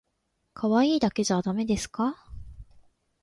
[0.55, 2.25] かわいいだけじゃだめですか